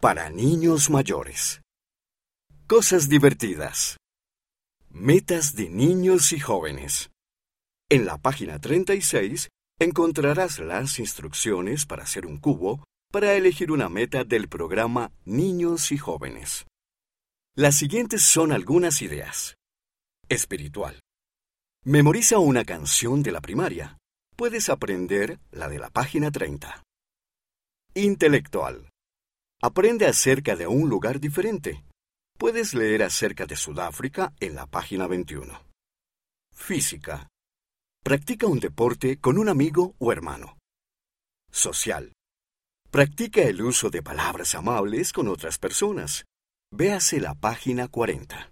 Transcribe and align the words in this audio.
Para 0.00 0.30
niños 0.30 0.90
mayores. 0.90 1.60
Cosas 2.68 3.08
divertidas. 3.08 3.96
Metas 4.90 5.56
de 5.56 5.68
niños 5.70 6.32
y 6.32 6.38
jóvenes. 6.38 7.10
En 7.90 8.06
la 8.06 8.16
página 8.16 8.60
36 8.60 9.48
encontrarás 9.80 10.60
las 10.60 11.00
instrucciones 11.00 11.84
para 11.84 12.04
hacer 12.04 12.26
un 12.26 12.38
cubo 12.38 12.84
para 13.10 13.34
elegir 13.34 13.72
una 13.72 13.88
meta 13.88 14.22
del 14.22 14.48
programa 14.48 15.10
Niños 15.24 15.90
y 15.90 15.98
Jóvenes. 15.98 16.64
Las 17.56 17.74
siguientes 17.74 18.22
son 18.22 18.52
algunas 18.52 19.02
ideas. 19.02 19.56
Espiritual. 20.28 21.00
Memoriza 21.84 22.38
una 22.38 22.64
canción 22.64 23.24
de 23.24 23.32
la 23.32 23.40
primaria. 23.40 23.98
Puedes 24.36 24.68
aprender 24.68 25.40
la 25.50 25.68
de 25.68 25.80
la 25.80 25.90
página 25.90 26.30
30. 26.30 26.84
Intelectual. 27.94 28.88
Aprende 29.60 30.06
acerca 30.06 30.54
de 30.54 30.68
un 30.68 30.88
lugar 30.88 31.18
diferente. 31.18 31.84
Puedes 32.38 32.74
leer 32.74 33.02
acerca 33.02 33.44
de 33.44 33.56
Sudáfrica 33.56 34.32
en 34.38 34.54
la 34.54 34.66
página 34.66 35.08
21. 35.08 35.52
Física. 36.54 37.26
Practica 38.04 38.46
un 38.46 38.60
deporte 38.60 39.18
con 39.18 39.36
un 39.36 39.48
amigo 39.48 39.96
o 39.98 40.12
hermano. 40.12 40.58
Social. 41.50 42.12
Practica 42.92 43.40
el 43.42 43.60
uso 43.60 43.90
de 43.90 44.00
palabras 44.00 44.54
amables 44.54 45.12
con 45.12 45.26
otras 45.26 45.58
personas. 45.58 46.24
Véase 46.70 47.18
la 47.18 47.34
página 47.34 47.88
40. 47.88 48.46